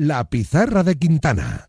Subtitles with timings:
[0.00, 1.68] La pizarra de Quintana.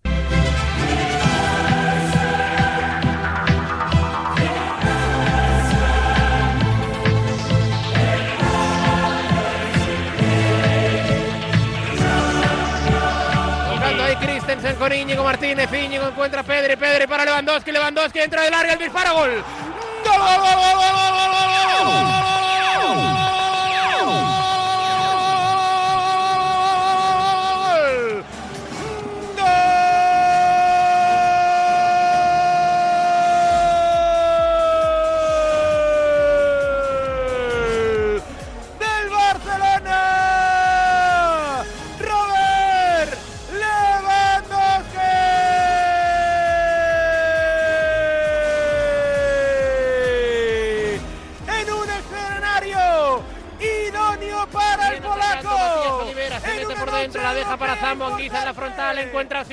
[14.78, 15.68] con Íñigo Martínez.
[15.74, 19.44] Íñigo encuentra a Pedri, Pedri para Lewandowski, Lewandowski entra de larga el disparo, gol!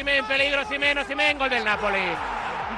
[0.07, 1.99] Osimhen, peligro Osimhen, Osimhen, gol del Napoli.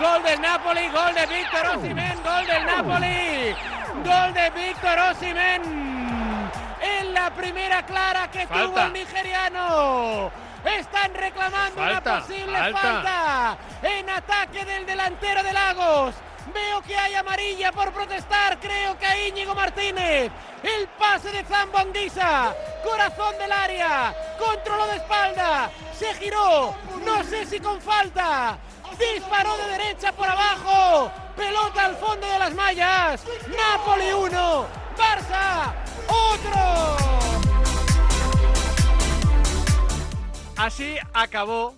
[0.00, 3.54] Gol del Napoli, gol de Víctor Osimhen, gol del Napoli.
[4.02, 5.62] Gol de Víctor Osimhen.
[6.80, 8.86] En la primera clara que tuvo Falta.
[8.86, 10.30] el nigeriano.
[10.64, 12.78] Están reclamando Falta, una posible falta.
[12.80, 16.14] falta en ataque del delantero de Lagos.
[16.54, 20.32] Veo que hay amarilla por protestar, creo que a Íñigo Martínez.
[20.62, 26.74] El pase de Zambo Anguisa, corazón del área, controló de espalda, se giró,
[27.08, 28.58] no sé si con falta.
[28.98, 33.24] Disparó de derecha por abajo, pelota al fondo de las mallas.
[33.48, 35.72] Napoli 1, Barça
[36.08, 36.96] otro.
[40.56, 41.74] Así acabó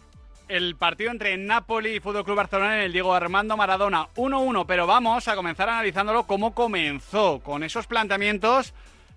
[0.49, 4.87] el partido entre Napoli y Fútbol Club Barcelona en el Diego Armando Maradona 1-1, pero
[4.87, 8.73] vamos a comenzar analizándolo cómo comenzó con esos planteamientos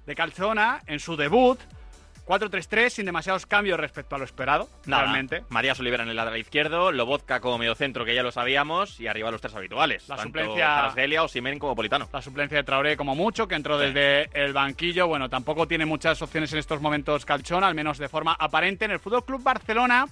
[0.06, 1.60] de Calzona en su debut
[2.26, 5.04] 4-3-3 sin demasiados cambios respecto a lo esperado, Nada.
[5.04, 5.44] realmente.
[5.50, 9.30] María Olivera en el lateral izquierdo, Lobotka como mediocentro, que ya lo sabíamos, y arriba
[9.32, 10.08] los tres habituales.
[10.08, 12.08] La tanto suplencia- Kvaratskhelia, Osimhen como Politano.
[12.14, 15.08] La suplencia de Traoré como mucho, que entró desde el banquillo.
[15.08, 18.86] Bueno, tampoco tiene muchas opciones en estos momentos Calchón, al menos de forma aparente.
[18.86, 20.06] En el Fútbol Club Barcelona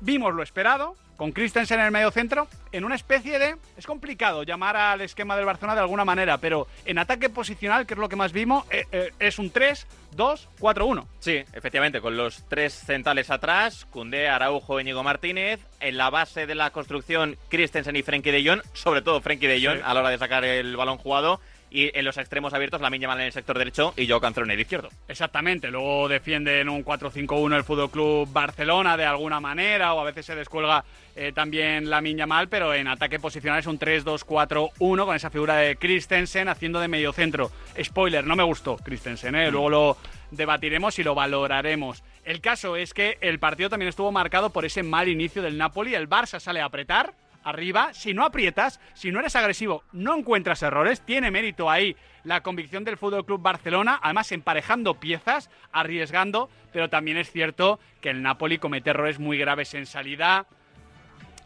[0.00, 3.56] vimos lo esperado, con Christensen en el medio centro, en una especie de...
[3.76, 7.92] Es complicado llamar al esquema del Barcelona de alguna manera, pero en ataque posicional, que
[7.92, 11.06] es lo que más vimos, eh, eh, es un 3-2-4-1.
[11.18, 15.60] Sí, efectivamente, con los tres centrales atrás, Cundé, Araujo, Íñigo Martínez.
[15.80, 19.62] En la base de la construcción, Christensen y Frenkie de Jong, sobre todo Frenkie de
[19.62, 19.82] Jong Sí.
[19.84, 21.38] a la hora de sacar el balón jugado.
[21.70, 24.50] Y en los extremos abiertos, la Yamal en el sector derecho y Joao Cancelo en
[24.50, 24.88] el izquierdo.
[25.06, 30.04] Exactamente, luego defiende en un 4-5-1 el Fútbol Club Barcelona de alguna manera, o a
[30.04, 35.04] veces se descuelga eh, también la miña mal, pero en ataque posicional es un 3-2-4-1
[35.04, 37.50] con esa figura de Christensen haciendo de mediocentro.
[37.80, 39.50] Spoiler, no me gustó Christensen, ¿eh?
[39.50, 39.96] luego lo
[40.32, 42.02] debatiremos y lo valoraremos.
[42.24, 45.94] El caso es que el partido también estuvo marcado por ese mal inicio del Napoli,
[45.94, 47.14] el Barça sale a apretar
[47.44, 52.42] arriba, si no aprietas, si no eres agresivo, no encuentras errores, tiene mérito ahí la
[52.42, 58.22] convicción del Fútbol Club Barcelona, además emparejando piezas, arriesgando, pero también es cierto que el
[58.22, 60.46] Napoli comete errores muy graves en salida,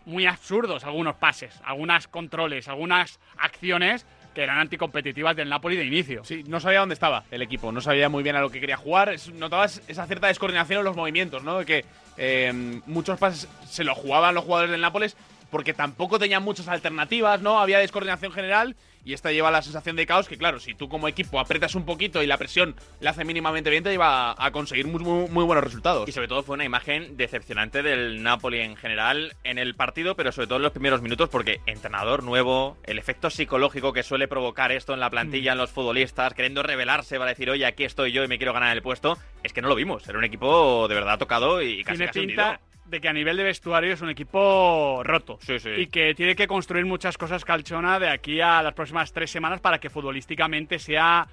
[0.06, 6.24] muy absurdos algunos pases, algunas controles, algunas acciones que eran anticompetitivas del Napoli de inicio.
[6.24, 8.76] Sí, no sabía dónde estaba el equipo, no sabía muy bien a lo que quería
[8.76, 9.14] jugar.
[9.34, 11.60] Notabas esa cierta descoordinación en los movimientos, ¿no?
[11.60, 11.84] De que
[12.16, 15.16] eh, muchos pases se los jugaban los jugadores del Nápoles
[15.50, 17.58] porque tampoco tenían muchas alternativas, ¿no?
[17.60, 21.08] Había descoordinación general y esta lleva la sensación de caos que, claro, si tú como
[21.08, 24.50] equipo apretas un poquito y la presión la hace mínimamente bien, te lleva a, a
[24.50, 26.08] conseguir muy, muy- muy buenos resultados.
[26.08, 30.32] Y sobre todo fue una imagen decepcionante del Napoli en general en el partido, pero
[30.32, 34.72] sobre todo en los primeros minutos, porque entrenador nuevo, el efecto psicológico que suele provocar
[34.72, 38.24] esto en la plantilla, en los futbolistas, queriendo revelarse para decir, oye, aquí estoy yo
[38.24, 40.08] y me quiero ganar el puesto, es que no lo vimos.
[40.08, 42.73] Era un equipo de verdad tocado y casi tiene casi pinta hundido.
[42.86, 45.38] De que a nivel de vestuario es un equipo roto.
[45.40, 45.70] Sí, sí.
[45.70, 49.60] Y que tiene que construir muchas cosas Calchona de aquí a las próximas tres semanas
[49.60, 51.26] para que futbolísticamente sea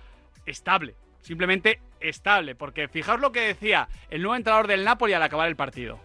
[0.45, 0.95] estable.
[1.21, 2.55] Simplemente estable.
[2.55, 5.99] Porque fijaos lo que decía el nuevo entrenador del Napoli al acabar el partido.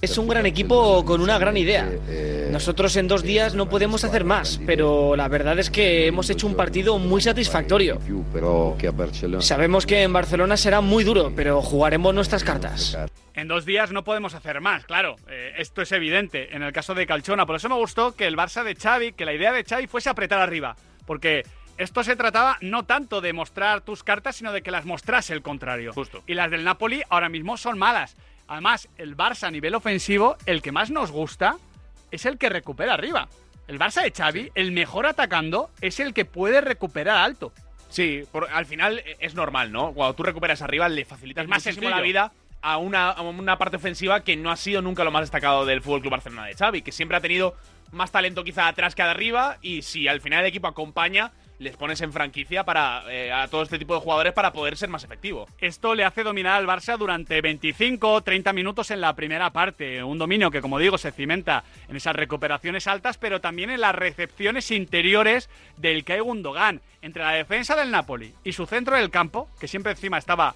[0.00, 1.90] Es un gran equipo con una gran idea.
[2.50, 6.46] Nosotros en dos días no podemos hacer más, pero la verdad es que hemos hecho
[6.46, 7.98] un partido muy satisfactorio.
[9.40, 12.96] Sabemos que en Barcelona será muy duro, pero jugaremos nuestras cartas.
[13.34, 15.16] En dos días no podemos hacer más, claro.
[15.28, 17.46] eh, esto es evidente en el caso de Calchona.
[17.46, 20.08] Por eso me gustó que el Barça de Xavi, que la idea de Xavi fuese
[20.08, 20.76] apretar arriba.
[21.04, 21.44] Porque
[21.76, 25.42] esto se trataba no tanto de mostrar tus cartas, sino de que las mostrase el
[25.42, 25.92] contrario.
[25.92, 26.22] Justo.
[26.26, 28.16] Y las del Napoli ahora mismo son malas.
[28.48, 31.56] Además, el Barça a nivel ofensivo, el que más nos gusta,
[32.10, 33.28] es el que recupera arriba.
[33.66, 37.52] El Barça de Xavi, el mejor atacando, es el que puede recuperar alto.
[37.88, 39.92] Sí, por- al final eh, es normal, ¿no?
[39.92, 43.56] Cuando tú recuperas arriba le facilitas Es más muchísimo la vida a una, a una
[43.56, 46.54] parte ofensiva que no ha sido nunca lo más destacado del Fútbol Club Barcelona de
[46.54, 47.54] Xavi, que siempre ha tenido
[47.92, 52.00] más talento quizá atrás que arriba y si al final el equipo acompaña les pones
[52.00, 55.46] en franquicia para eh, a todo este tipo de jugadores para poder ser más efectivo.
[55.58, 60.02] Esto le hace dominar al Barça durante 25 30 minutos en la primera parte.
[60.02, 63.94] Un dominio que, como digo, se cimenta en esas recuperaciones altas, pero también en las
[63.94, 66.80] recepciones interiores del Kai Gundogan.
[67.02, 70.54] Entre la defensa del Napoli y su centro del campo, que siempre encima estaba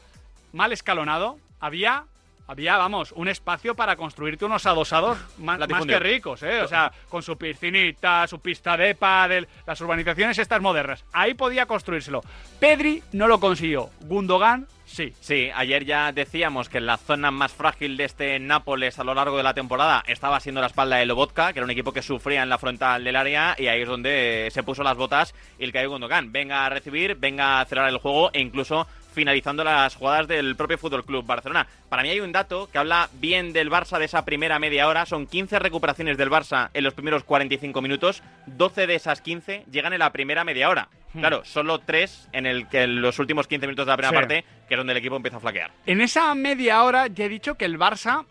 [0.53, 2.05] mal escalonado, había
[2.49, 6.63] había, vamos, un espacio para construirte unos adosados más, más que ricos, ¿eh?
[6.63, 11.05] O sea, con su piscinita, su pista de pádel, las urbanizaciones estas modernas.
[11.13, 12.23] Ahí podía construírselo.
[12.59, 13.91] Pedri no lo consiguió.
[14.01, 15.13] Gundogan Sí.
[15.21, 19.37] Sí, ayer ya decíamos que la zona más frágil de este Nápoles a lo largo
[19.37, 22.43] de la temporada estaba siendo la espalda de Lobotka, que era un equipo que sufría
[22.43, 25.73] en la frontal del área, y ahí es donde se puso las botas y el
[25.73, 26.33] Caio Gundogan.
[26.33, 28.87] Venga a recibir, venga a cerrar el juego e incluso
[29.19, 31.67] finalizando las jugadas del propio Fútbol Club Barcelona.
[31.89, 35.07] Para mí hay un dato que habla bien del Barça de esa primera media hora.
[35.07, 38.23] Son 15 recuperaciones del Barça en los primeros 45 minutos.
[38.47, 40.87] 12 de esas 15 llegan en la primera media hora.
[41.15, 41.19] Hmm.
[41.19, 44.45] Claro, solo 3 en, el que en los últimos 15 minutos de la primera parte,
[44.69, 45.73] que es donde el equipo empieza a flaquear.
[45.85, 48.25] En esa media hora ya he dicho que el Barça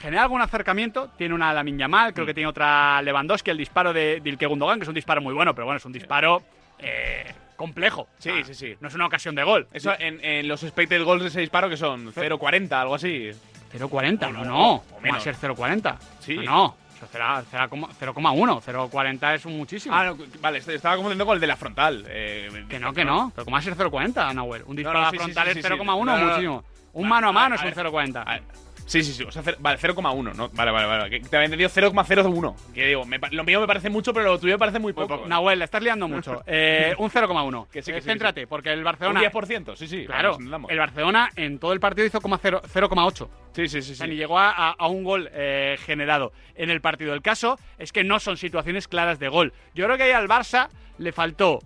[0.00, 1.10] genera algún acercamiento.
[1.18, 2.28] Tiene una Lamin Yamal, creo hmm.
[2.28, 5.54] que tiene otra Lewandowski, el disparo de Dilke Gundogan, que es un disparo muy bueno,
[5.54, 6.42] pero bueno, es un disparo
[6.78, 8.08] eh, complejo.
[8.18, 8.74] Sí, sí, sí.
[8.80, 9.68] No es una ocasión de gol.
[9.72, 13.30] Eso en, los expected goals de ese disparo que son 0.40, algo así.
[13.72, 14.82] 0.40, no, no.
[14.90, 15.96] ¿Cómo va a ser 0.40?
[16.18, 16.36] Sí.
[16.38, 16.76] No, no.
[17.12, 18.60] será, 0,1.
[18.60, 19.94] 0,40 es un muchísimo.
[19.94, 22.04] Ah, vale, estaba confundiendo con el de la frontal.
[22.08, 23.30] Eh, que no, que no.
[23.32, 24.64] Pero ¿cómo va a ser 0,40, Nahuel?
[24.66, 26.64] Un disparo a la frontal es 0,1 muchísimo.
[26.94, 28.40] Un mano a mano es un 0,40.
[28.86, 29.24] Sí, sí, sí.
[29.24, 30.48] O sea, vale, 0,1, ¿no?
[30.50, 31.20] Vale, vale, vale.
[31.20, 32.54] te había entendido 0,01.
[32.74, 35.24] Que digo, lo mío me parece mucho, pero lo tuyo me parece muy poco.
[35.26, 36.42] Nahuel, le estás liando mucho.
[36.46, 37.68] eh, un 0,1.
[37.68, 39.20] Que sí, que Céntrate, porque el Barcelona.
[39.20, 40.06] Un 10%, sí, sí.
[40.06, 40.36] Claro.
[40.68, 43.28] El Barcelona en todo el partido hizo 0,8.
[43.52, 43.92] Sí, sí, sí.
[43.92, 47.14] O sea, ni llegó a, un gol eh, generado en el partido.
[47.14, 49.52] El caso es que no son situaciones claras de gol.
[49.74, 50.68] Yo creo que ahí al Barça
[50.98, 51.60] le faltó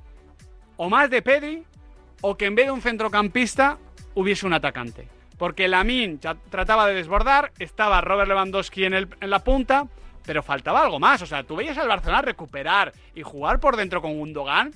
[0.77, 1.65] o más de Pedri
[2.21, 3.79] o que en vez de un centrocampista
[4.15, 6.19] hubiese un atacante porque Lamin
[6.51, 9.87] trataba de desbordar, estaba Robert Lewandowski en la punta,
[10.25, 11.23] pero faltaba algo más.
[11.23, 14.73] O sea, tú veías al Barcelona recuperar y jugar por dentro con Gundogan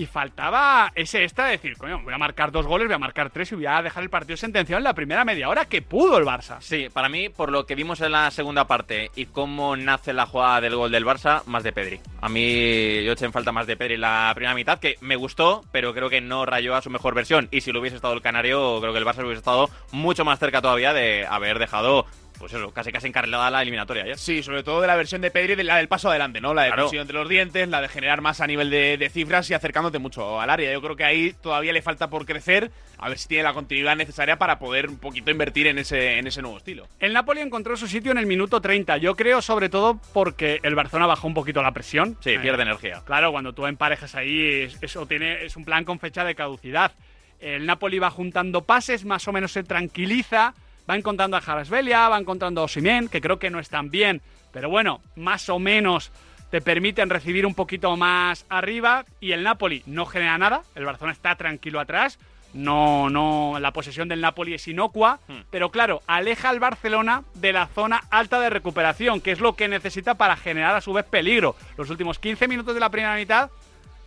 [0.00, 3.28] y faltaba ese extra de decir, coño, voy a marcar dos goles, voy a marcar
[3.28, 6.16] tres y voy a dejar el partido sentenciado en la primera media hora que pudo
[6.16, 6.56] el Barça.
[6.60, 10.24] Sí, para mí, por lo que vimos en la segunda parte y cómo nace la
[10.24, 12.00] jugada del gol del Barça, más de Pedri.
[12.22, 15.16] A mí yo eché en falta más de Pedri en la primera mitad, que me
[15.16, 17.48] gustó, pero creo que no rayó a su mejor versión.
[17.50, 20.38] Y si lo hubiese estado el Canario, creo que el Barça hubiese estado mucho más
[20.38, 22.06] cerca todavía de haber dejado
[22.40, 24.16] pues eso, casi casi encarrilada la eliminatoria ya.
[24.16, 26.54] Sí, sobre todo de la versión de Pedri, de la del paso adelante, ¿no?
[26.54, 26.90] La de claro.
[26.90, 30.48] entre los dientes, la de generar más a nivel de, cifras y acercándote mucho al
[30.48, 30.72] área.
[30.72, 33.94] Yo creo que ahí todavía le falta por crecer, a ver si tiene la continuidad
[33.94, 36.88] necesaria para poder un poquito invertir en ese, en ese nuevo estilo.
[36.98, 40.74] El Napoli encontró su sitio en el minuto 30, yo creo sobre todo porque el
[40.74, 42.16] Barcelona bajó un poquito la presión.
[42.20, 43.02] Sí, pierde energía.
[43.04, 46.92] Claro, cuando tú emparejas ahí, eso tiene, es un plan con fecha de caducidad.
[47.38, 50.54] El Napoli va juntando pases, más o menos se tranquiliza
[50.88, 54.22] Va encontrando a Jarasbelia, va encontrando a Osimhen, que creo que no están bien,
[54.52, 56.10] pero bueno, más o menos
[56.50, 61.12] te permiten recibir un poquito más arriba y el Napoli no genera nada, el Barcelona
[61.12, 62.18] está tranquilo atrás,
[62.52, 65.40] no, no, la posesión del Napoli es inocua, hmm.
[65.50, 69.68] pero claro, aleja al Barcelona de la zona alta de recuperación, que es lo que
[69.68, 71.54] necesita para generar a su vez peligro.
[71.76, 73.50] Los últimos 15 minutos de la primera mitad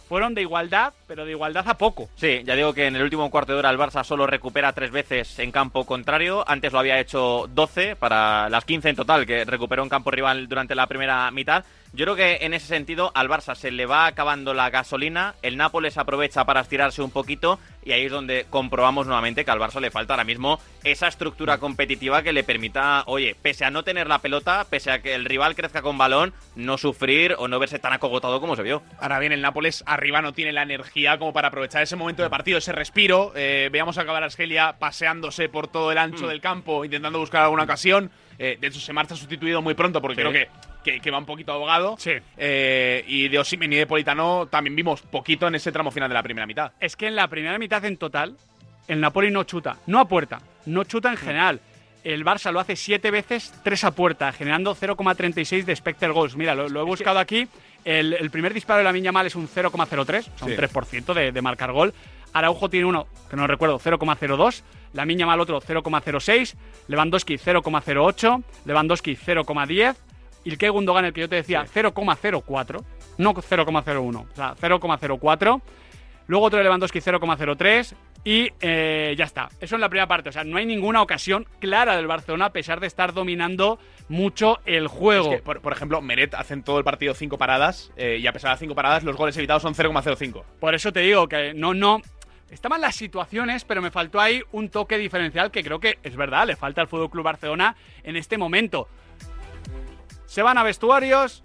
[0.10, 2.10] fueron de igualdad, pero de igualdad a poco.
[2.16, 4.90] Sí, ya digo que en el último cuarto de hora el Barça solo recupera tres
[4.90, 6.44] veces en campo contrario.
[6.48, 10.48] Antes lo había hecho 12 para las 15 en total que recuperó en campo rival
[10.48, 11.66] durante la primera mitad.
[11.96, 15.58] Yo creo que en ese sentido al Barça se le va acabando la gasolina, el
[15.58, 19.80] Nápoles aprovecha para estirarse un poquito y ahí es donde comprobamos nuevamente que al Barça
[19.80, 24.08] le falta ahora mismo esa estructura competitiva que le permita, oye, pese a no tener
[24.08, 27.78] la pelota, pese a que el rival crezca con balón, no sufrir o no verse
[27.78, 28.82] tan acogotado como se vio.
[29.00, 32.30] Ahora bien, el Nápoles arriba no tiene la energía como para aprovechar ese momento de
[32.30, 33.32] partido, ese respiro.
[33.36, 36.30] Eh, veamos acabar a Argelia paseándose por todo el ancho mm.
[36.30, 38.12] del campo, intentando buscar alguna ocasión.
[38.40, 40.48] Eh, de hecho, se marcha sustituido muy pronto porque creo que
[40.84, 41.96] que, va un poquito abogado.
[41.98, 42.12] Sí.
[42.38, 46.16] Eh, y de Osimen y de Politano también vimos poquito en ese tramo final de
[46.16, 46.74] la primera mitad.
[46.80, 48.36] Es que en la primera mitad en total,
[48.88, 51.18] el Napoli no chuta, no a puerta, no chuta en mm.
[51.18, 51.60] general.
[52.04, 56.36] El Barça lo hace siete veces, tres a puerta, generando 0,36 de expected goals.
[56.36, 57.48] Mira, lo, he buscado aquí.
[57.86, 60.04] El, primer disparo de la Miña Mal es un 0,03, o
[60.38, 61.94] sea, un 3% de, de marcar gol.
[62.34, 64.64] Araujo tiene uno, que no recuerdo, 0,02.
[64.94, 66.56] La Miña Mal otro, 0,06.
[66.88, 68.44] Lewandowski, 0,08.
[68.66, 69.96] Lewandowski, 0,10
[70.44, 72.84] y el que el que yo te decía, 0,04,
[73.18, 75.62] no 0,01, o sea, 0,04.
[76.28, 79.50] Luego otro de Lewandowski 0,03 y eh, ya está.
[79.60, 80.30] Eso en la primera parte.
[80.30, 84.60] O sea, no hay ninguna ocasión clara del Barcelona a pesar de estar dominando mucho
[84.66, 85.38] el juego.
[85.42, 88.60] por, ejemplo, Meret hacen todo el partido cinco paradas eh, y a pesar de las
[88.60, 90.44] cinco paradas los goles evitados son 0,05.
[90.60, 92.02] Por eso te digo que no, no...
[92.50, 96.46] Estaban las situaciones, pero me faltó ahí un toque diferencial que creo que es verdad,
[96.46, 98.88] le falta al Fútbol Club Barcelona en este momento.
[100.28, 101.42] Se van a vestuarios,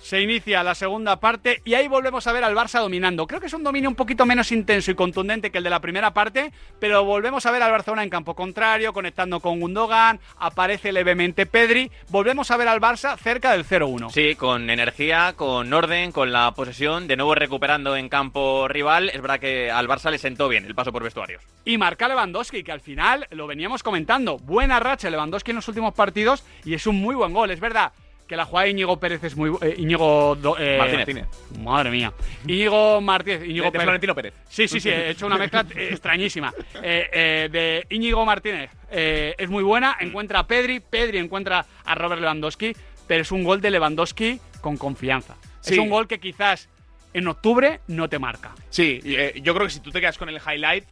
[0.00, 3.26] se inicia la segunda parte y ahí volvemos a ver al Barça dominando.
[3.26, 5.80] Creo que es un dominio un poquito menos intenso y contundente que el de la
[5.80, 10.92] primera parte, pero volvemos a ver al Barcelona en campo contrario, conectando con Gundogan, aparece
[10.92, 14.10] levemente Pedri, volvemos a ver al Barça cerca del 0-1.
[14.10, 19.10] Sí, con energía, con orden, con la posesión, de nuevo recuperando en campo rival.
[19.10, 21.42] Es verdad que al Barça le sentó bien el paso por vestuarios.
[21.64, 24.38] Y marca Lewandowski, que al final lo veníamos comentando.
[24.38, 27.92] Buena racha Lewandowski en los últimos partidos y es un muy buen gol, es verdad
[28.30, 29.50] que la jugada de Íñigo Pérez es muy.
[29.60, 30.38] Eh, Íñigo.
[30.56, 31.26] Eh, Martínez.
[31.58, 32.12] Madre mía.
[32.46, 33.42] Íñigo Martínez.
[33.44, 34.34] Íñigo de, Florentino Pérez.
[34.48, 34.88] Sí, sí, sí.
[34.88, 36.54] He hecho una mezcla extrañísima.
[36.80, 38.70] Eh, de Íñigo Martínez.
[38.88, 39.96] es muy buena.
[39.98, 40.78] Encuentra a Pedri.
[40.78, 42.72] Pedri encuentra a Robert Lewandowski.
[43.08, 45.34] Pero es un gol de Lewandowski con confianza.
[45.66, 46.68] Es un gol que quizás
[47.12, 48.54] en octubre no te marca.
[48.68, 49.00] Sí,
[49.42, 50.84] yo creo que si tú te quedas con el highlight,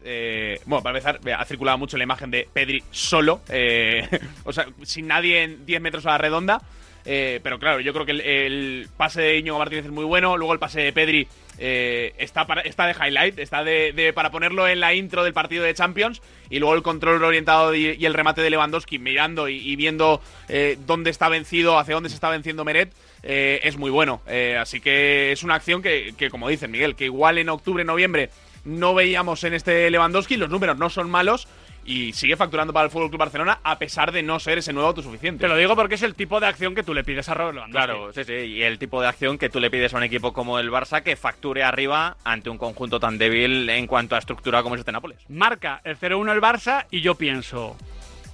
[0.67, 3.43] bueno, para empezar, ha circulado mucho la imagen de Pedri solo,
[4.45, 6.63] o sea, sin nadie en 10 metros a la redonda.
[7.11, 10.37] Eh, pero claro, yo creo que el, pase de Íñigo Martínez es muy bueno.
[10.37, 14.79] Luego el pase de Pedri eh, está, está de highlight, está de, para ponerlo en
[14.81, 16.21] la intro del partido de Champions.
[16.51, 21.09] Y luego el control orientado y, el remate de Lewandowski mirando y, viendo eh, dónde
[21.09, 22.93] está vencido, hacia dónde se está venciendo Meret.
[23.23, 24.21] es muy bueno.
[24.61, 28.29] así que es una acción que, que, como dice Miguel, que igual en octubre, noviembre
[28.67, 30.37] no veíamos en este Lewandowski.
[30.37, 31.49] Los números no son malos,
[31.89, 34.89] y sigue facturando para el Fútbol Club Barcelona a pesar de no ser ese nuevo
[34.89, 35.41] autosuficiente.
[35.41, 37.71] Te lo digo porque es el tipo de acción que tú le pides a Robert.
[37.71, 40.35] Claro, sí, sí, y el tipo de acción que tú le pides a un equipo
[40.35, 44.63] como el Barça que facture arriba ante un conjunto tan débil en cuanto a estructura
[44.63, 45.19] como es este Nápoles.
[45.31, 47.75] Marca el 0-1 el Barça y yo pienso,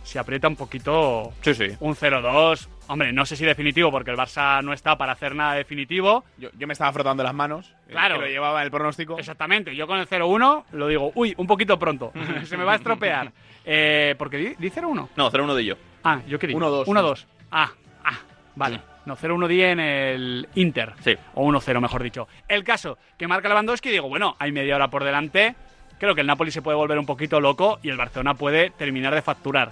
[0.03, 1.69] se aprieta un poquito sí, sí.
[1.79, 2.67] un 0-2.
[2.87, 6.25] Hombre, no sé si definitivo, porque el Barça no está para hacer nada definitivo.
[6.37, 7.75] Yo, me estaba frotando las manos.
[7.89, 8.17] Eh, claro.
[8.17, 9.19] Que lo llevaba el pronóstico.
[9.19, 9.75] Exactamente.
[9.75, 12.13] Yo con el 0-1 lo digo, uy, un poquito pronto.
[12.45, 13.33] Se me va a estropear.
[13.67, 15.09] Eh, porque di, 0-1.
[15.17, 15.77] No, 0-1 de yo.
[16.03, 16.55] Ah, yo quería.
[16.55, 16.85] 1-2.
[16.85, 17.25] 1-2.
[17.51, 17.71] Ah,
[18.05, 18.19] ah,
[18.55, 18.79] vale.
[19.07, 20.93] No, 0-1 di en el Inter.
[21.03, 21.17] Sí.
[21.33, 22.29] O 1-0, mejor dicho.
[22.47, 25.55] El caso que marca Lewandowski, digo, bueno, hay media hora por delante.
[25.99, 29.15] Creo que el Napoli se puede volver un poquito loco y el Barcelona puede terminar
[29.15, 29.71] de facturar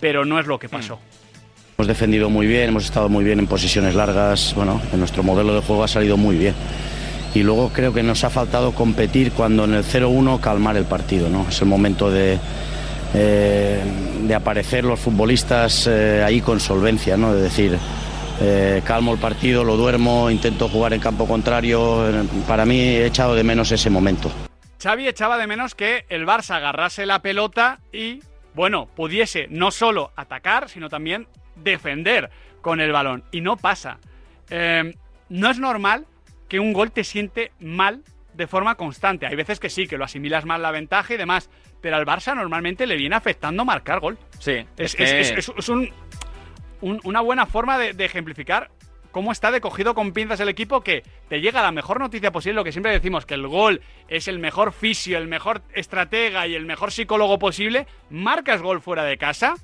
[0.00, 1.00] pero no es lo que pasó.
[1.78, 5.54] Hemos defendido muy bien, hemos estado muy bien en posiciones largas, bueno, en nuestro modelo
[5.54, 6.54] de juego ha salido muy bien.
[7.34, 11.28] Y luego creo que nos ha faltado competir cuando en el 0-1 calmar el partido,
[11.28, 11.46] ¿no?
[11.46, 12.38] Es el momento de,
[13.12, 13.82] eh,
[14.22, 17.34] de aparecer los futbolistas eh, ahí con solvencia, ¿no?
[17.34, 17.76] De decir,
[18.40, 22.06] eh, calmo el partido, lo duermo, intento jugar en campo contrario.
[22.48, 24.30] Para mí he echado de menos ese momento.
[24.82, 28.20] Xavi echaba de menos que el Barça agarrase la pelota y
[28.54, 33.24] bueno, pudiese no solo atacar, sino también defender con el balón.
[33.32, 33.98] Y no pasa.
[34.50, 34.94] Em,
[35.28, 36.06] no es normal
[36.48, 38.02] que un gol te siente mal
[38.34, 39.26] de forma constante.
[39.26, 41.50] Hay veces que sí, que lo asimilas mal la ventaja y demás.
[41.80, 44.18] Pero al Barça normalmente le viene afectando marcar gol.
[44.38, 44.66] Sí.
[44.76, 44.96] Es,
[46.80, 48.70] una buena forma de ejemplificar
[49.16, 52.56] cómo está de cogido con pinzas el equipo que te llega la mejor noticia posible,
[52.56, 56.54] lo que siempre decimos, que el gol es el mejor fisio, el mejor estratega y
[56.54, 59.54] el mejor psicólogo posible, marcas gol fuera de casa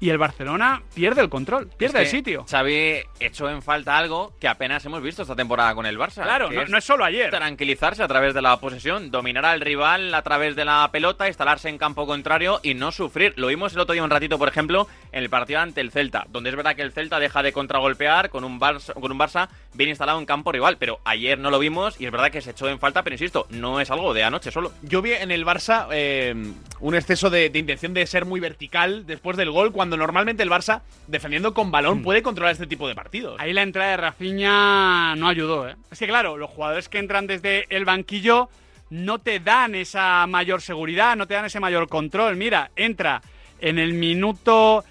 [0.00, 2.44] y el Barcelona pierde el control, pierde el sitio.
[2.48, 6.22] Xavi echó en falta algo que apenas hemos visto esta temporada con el Barça.
[6.22, 7.30] Claro, no es, solo ayer.
[7.30, 11.68] Tranquilizarse a través de la posesión, dominar al rival a través de la pelota, instalarse
[11.68, 13.34] en campo contrario y no sufrir.
[13.36, 16.26] Lo vimos el otro día un ratito, por ejemplo, en el partido ante el Celta,
[16.28, 19.48] donde es verdad que el Celta deja de contragolpear con un Barça, con un Barça
[19.74, 22.50] bien instalado en campo rival, pero ayer no lo vimos y es verdad que se
[22.50, 24.72] echó en falta, pero insisto, no es algo de anoche solo.
[24.82, 26.34] Yo vi en el Barça eh,
[26.80, 30.80] un exceso de intención de ser muy vertical después del gol, cuando normalmente el Barça
[31.06, 32.02] defendiendo con balón, mm.
[32.02, 33.36] puede controlar este tipo de partidos.
[33.38, 35.76] Ahí la entrada de Rafinha no ayudó, ¿eh?
[35.90, 38.48] Es que claro, los jugadores que entran desde el banquillo
[38.90, 42.36] no te dan esa mayor seguridad, no te dan ese mayor control.
[42.36, 43.20] Mira, entra
[43.60, 44.84] en el minuto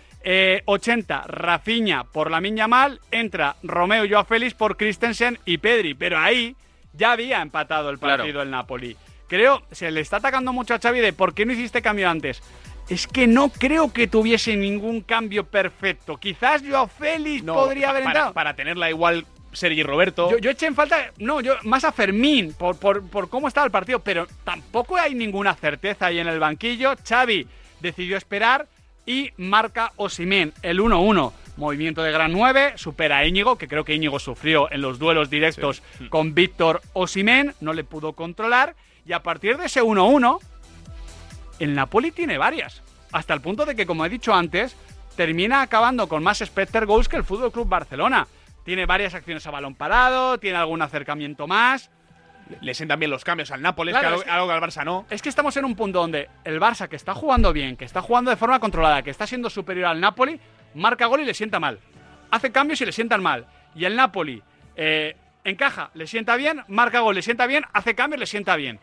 [0.66, 5.58] 80 eh, Rafinha por la Miña Mal, entra Romeo y Joao Félix por Christensen y
[5.58, 6.56] Pedri, pero ahí
[6.94, 8.98] ya había empatado el partido el Napoli.
[9.28, 12.42] Creo, se le está atacando mucho a Xavi de por qué no hiciste cambio antes
[12.90, 16.18] es que no creo que tuviese ningún cambio perfecto.
[16.18, 18.34] Quizás Joao Félix podría haber entrado.
[18.34, 20.38] Para, tenerla igual Sergi Roberto.
[20.38, 24.00] Yo, eché en falta, no, yo más a Fermín por, por, cómo estaba el partido,
[24.00, 26.94] pero tampoco hay ninguna certeza ahí en el banquillo.
[27.08, 27.48] Xavi
[27.80, 28.68] decidió esperar
[29.06, 31.32] y marca Osimen el 1-1.
[31.58, 35.30] movimiento de gran 9, supera a Íñigo, que creo que Íñigo sufrió en los duelos
[35.30, 38.76] directos con Víctor Osimén, no le pudo controlar,
[39.06, 40.40] y a partir de ese 1-1,
[41.60, 42.82] el Napoli tiene varias,
[43.12, 44.76] hasta el punto de que, como he dicho antes,
[45.16, 48.28] termina acabando con más Specter goals que el Fútbol Club Barcelona.
[48.64, 51.92] Tiene varias acciones a balón parado, tiene algún acercamiento más.
[52.62, 54.62] Le sientan bien los cambios al Nápoles, Claro, que algo, es que- algo que al
[54.62, 55.06] Barça no.
[55.10, 58.02] Es que estamos en un punto donde el Barça, que está jugando bien, que está
[58.02, 60.40] jugando de forma controlada, que está siendo superior al Napoli,
[60.76, 61.80] marca gol y le sienta mal.
[62.32, 63.46] Hace cambios y le sientan mal.
[63.76, 64.42] Y el Napoli
[64.76, 68.80] eh, encaja, le sienta bien, marca gol, le sienta bien, hace cambios, le sienta bien.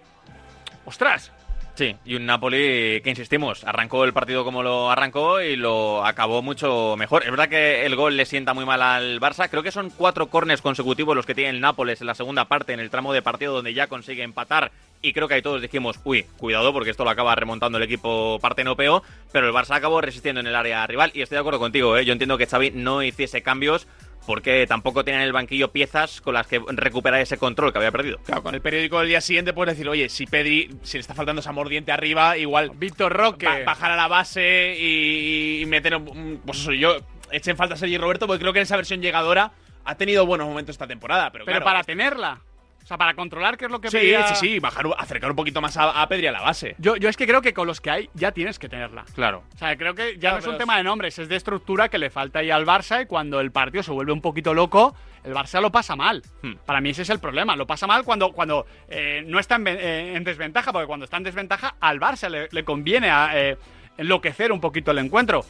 [0.85, 1.31] ¡Ostras!
[1.75, 6.43] Sí, y un Napoli que insistimos, arrancó el partido como lo arrancó y lo acabó
[6.43, 7.25] mucho mejor.
[7.25, 9.49] Es verdad que el gol le sienta muy mal al Barça.
[9.49, 12.75] Creo que son cuatro cornes consecutivos los que tiene el Nápoles en la segunda parte,
[12.75, 14.71] en el tramo de partido donde ya consigue empatar.
[15.01, 18.39] Y creo que ahí todos dijimos, uy, cuidado porque esto lo acaba remontando el equipo
[18.41, 19.03] partenopeo.
[19.33, 21.11] Pero el Barça acabó resistiendo en el área rival.
[21.15, 22.05] Y estoy de acuerdo contigo, ¿eh?
[22.05, 23.89] yo entiendo que Xavi no hiciese cambios
[24.27, 27.91] porque tampoco tenía en el banquillo piezas con las que recuperar ese control que había
[27.93, 28.19] perdido.
[28.25, 31.15] Claro, con el periódico del día siguiente puedes decir, oye, si Pedri, si le está
[31.15, 33.47] faltando esa mordiente arriba, igual Víctor Roque.
[33.47, 35.99] ba- bajar a la base y, y meter,
[36.45, 36.97] pues eso, yo
[37.31, 39.53] echen falta a Sergi Roberto porque creo que en esa versión llegadora
[39.85, 42.41] ha tenido buenos momentos esta temporada, pero, Pero claro, para tenerla.
[42.83, 45.37] O sea, para controlar qué es lo que Sí, pedía- sí, sí, bajar, acercar un
[45.37, 46.75] poquito más a, a Pedri a la base.
[46.79, 49.05] Yo, yo es que creo que con los que hay ya tienes que tenerla.
[49.15, 49.45] Claro.
[49.55, 51.89] O sea, creo que ya Claro, no es un tema de nombres, es de estructura
[51.89, 54.95] que le falta ahí al Barça y cuando el partido se vuelve un poquito loco,
[55.25, 56.23] el Barça lo pasa mal.
[56.43, 56.55] Hmm.
[56.67, 59.69] Para mí ese es el problema, lo pasa mal cuando, cuando eh, no está en,
[59.69, 63.57] eh, en desventaja, porque cuando está en desventaja al Barça le, le conviene a, eh,
[63.99, 65.45] enloquecer un poquito el encuentro.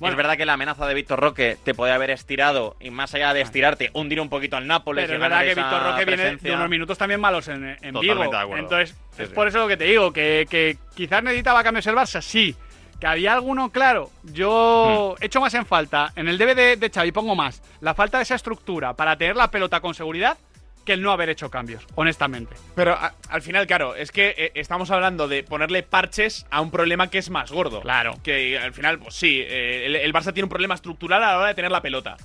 [0.00, 3.14] Bueno, es verdad que la amenaza de Víctor Roque te puede haber estirado y más
[3.14, 5.04] allá de estirarte, hundir un poquito al Nápoles.
[5.06, 8.00] Pero y es verdad que Víctor Roque viene de unos minutos también malos en, en
[8.00, 8.24] Vigo.
[8.56, 9.34] Entonces, Sí, es sí.
[9.34, 12.54] por eso lo que te digo, que, que quizás necesitaba cambios el Barça, sí.
[13.00, 14.10] Que había alguno, claro.
[14.24, 15.22] Yo Hmm.
[15.24, 16.12] echo más en falta.
[16.16, 17.62] En el DVD de Xavi pongo más.
[17.80, 20.36] La falta de esa estructura para tener la pelota con seguridad
[20.88, 22.56] que el no haber hecho cambios, honestamente.
[22.74, 26.70] Pero a- al final, claro, es que eh, estamos hablando de ponerle parches a un
[26.70, 27.82] problema que es más gordo.
[27.82, 28.14] Claro.
[28.24, 31.38] Que al final, pues sí, eh, el, el Barça tiene un problema estructural a la
[31.38, 32.16] hora de tener la pelota.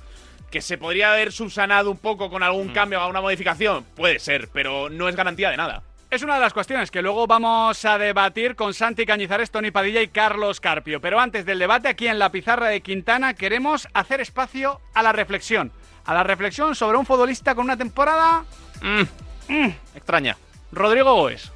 [0.49, 2.73] Que se podría haber subsanado un poco con algún Mm.
[2.73, 5.83] cambio o alguna modificación, puede ser, pero no es garantía de nada.
[6.09, 9.99] Es una de las cuestiones que luego vamos a debatir con Santi Cañizares, Tony Padilla
[10.01, 11.01] y Carlos Carpio.
[11.01, 15.11] Pero antes del debate, aquí en la pizarra de Quintana, queremos hacer espacio a la
[15.11, 15.71] reflexión.
[16.05, 18.43] A la reflexión sobre un futbolista con una temporada.
[18.81, 20.37] Mm, Extraña.
[20.71, 21.51] Rodrigo Goes.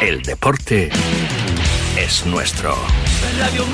[0.00, 0.90] El deporte
[1.98, 2.74] es nuestro.
[3.38, 3.66] Radio.